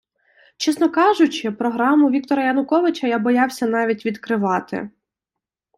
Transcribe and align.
Чесно 0.57 0.89
кажучи, 0.89 1.51
програму 1.51 2.09
Віктора 2.09 2.45
Януковича 2.45 3.07
я 3.07 3.19
боявся 3.19 3.67
навіть 3.67 4.05
відкривати. 4.05 4.89